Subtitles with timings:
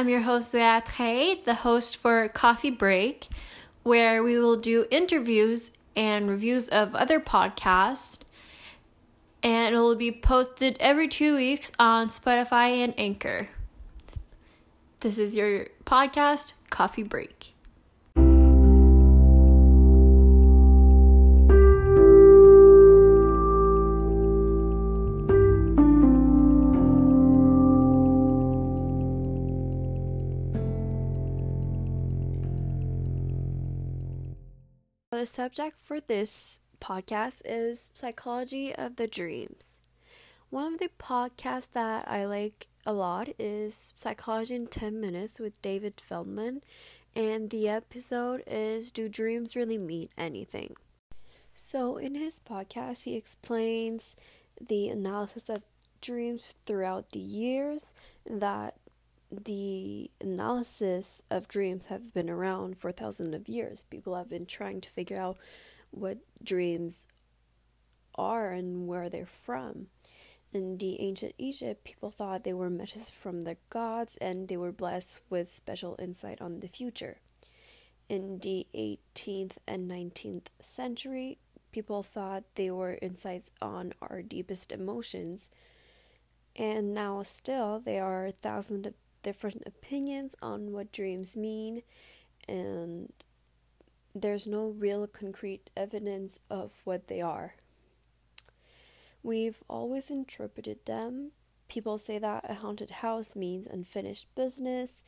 [0.00, 3.28] I'm your host, Beatrice, the host for Coffee Break,
[3.82, 8.20] where we will do interviews and reviews of other podcasts.
[9.42, 13.50] And it will be posted every two weeks on Spotify and Anchor.
[15.00, 17.52] This is your podcast, Coffee Break.
[35.20, 39.78] The subject for this podcast is psychology of the dreams.
[40.48, 45.60] One of the podcasts that I like a lot is Psychology in 10 Minutes with
[45.60, 46.62] David Feldman,
[47.14, 50.76] and the episode is Do Dreams Really Mean Anything?
[51.52, 54.16] So, in his podcast, he explains
[54.58, 55.64] the analysis of
[56.00, 57.92] dreams throughout the years
[58.24, 58.76] that
[59.30, 63.84] the analysis of dreams have been around for thousands of years.
[63.84, 65.38] People have been trying to figure out
[65.90, 67.06] what dreams
[68.16, 69.86] are and where they're from.
[70.52, 74.72] In the ancient Egypt, people thought they were messages from the gods and they were
[74.72, 77.18] blessed with special insight on the future.
[78.08, 81.38] In the 18th and 19th century,
[81.70, 85.48] people thought they were insights on our deepest emotions.
[86.56, 91.82] And now, still, there are thousands of different opinions on what dreams mean,
[92.48, 93.12] and
[94.14, 97.54] there's no real concrete evidence of what they are.
[99.22, 101.32] We've always interpreted them.
[101.68, 105.04] People say that a haunted house means unfinished business,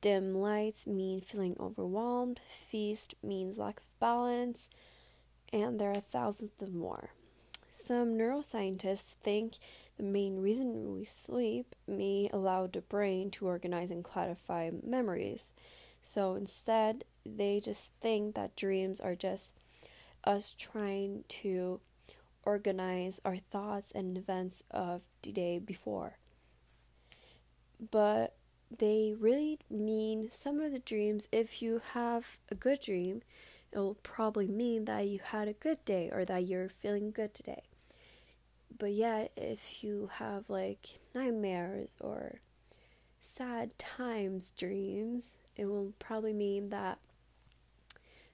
[0.00, 4.68] dim lights mean feeling overwhelmed, feast means lack of balance,
[5.52, 7.10] and there are thousands of more.
[7.76, 9.54] Some neuroscientists think
[9.96, 15.50] the main reason we sleep may allow the brain to organize and clarify memories.
[16.00, 19.54] So instead, they just think that dreams are just
[20.22, 21.80] us trying to
[22.44, 26.16] organize our thoughts and events of the day before.
[27.90, 28.36] But
[28.78, 33.22] they really mean some of the dreams, if you have a good dream,
[33.74, 37.34] it will probably mean that you had a good day or that you're feeling good
[37.34, 37.64] today.
[38.78, 42.36] But yet, if you have like nightmares or
[43.20, 46.98] sad times dreams, it will probably mean that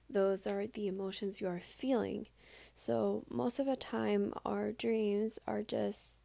[0.07, 2.27] those are the emotions you are feeling.
[2.75, 6.17] So, most of the time, our dreams are just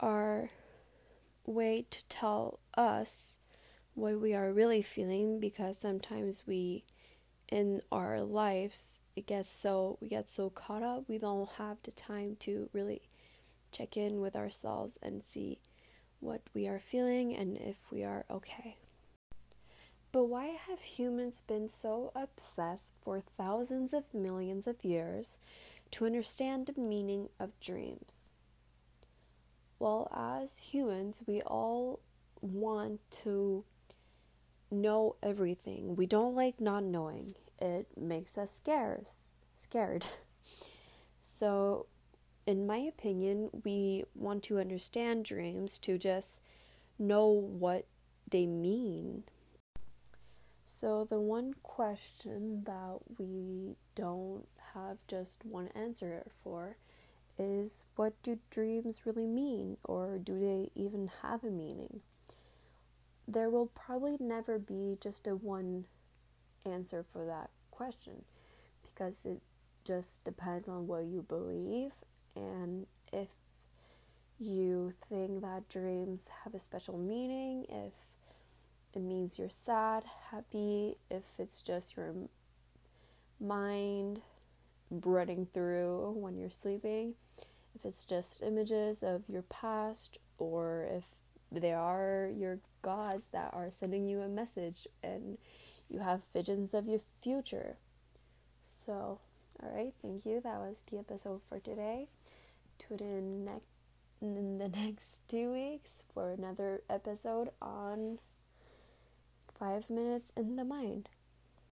[0.00, 0.50] our
[1.46, 3.36] way to tell us
[3.94, 6.84] what we are really feeling because sometimes we
[7.50, 11.90] in our lives it gets so we get so caught up we don't have the
[11.92, 13.02] time to really
[13.72, 15.58] check in with ourselves and see
[16.20, 18.76] what we are feeling and if we are okay.
[20.12, 25.38] But why have humans been so obsessed for thousands of millions of years
[25.92, 28.28] to understand the meaning of dreams?
[29.78, 32.00] Well, as humans, we all
[32.42, 33.64] want to
[34.70, 35.96] know everything.
[35.96, 37.34] We don't like not knowing.
[37.60, 39.06] It makes us scared.
[39.56, 40.06] Scared.
[41.22, 41.86] So,
[42.46, 46.40] in my opinion, we want to understand dreams to just
[46.98, 47.86] know what
[48.28, 49.24] they mean.
[50.64, 56.76] So, the one question that we don't have just one answer for
[57.38, 62.00] is what do dreams really mean, or do they even have a meaning?
[63.32, 65.84] There will probably never be just a one
[66.64, 68.24] answer for that question
[68.82, 69.40] because it
[69.84, 71.92] just depends on what you believe.
[72.34, 73.28] And if
[74.38, 77.92] you think that dreams have a special meaning, if
[78.94, 82.14] it means you're sad, happy, if it's just your
[83.40, 84.20] mind
[84.90, 87.14] running through when you're sleeping,
[87.74, 91.06] if it's just images of your past, or if
[91.52, 95.38] they are your gods that are sending you a message and
[95.88, 97.76] you have visions of your future.
[98.64, 99.18] So,
[99.62, 100.40] all right, thank you.
[100.40, 102.08] That was the episode for today.
[102.78, 103.66] Tune in next
[104.22, 108.18] in the next two weeks for another episode on
[109.58, 111.08] five minutes in the mind.